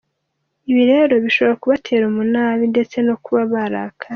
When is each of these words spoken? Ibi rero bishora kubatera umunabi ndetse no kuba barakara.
Ibi 0.69 0.83
rero 0.91 1.13
bishora 1.23 1.53
kubatera 1.61 2.03
umunabi 2.07 2.63
ndetse 2.73 2.97
no 3.07 3.15
kuba 3.23 3.41
barakara. 3.53 4.09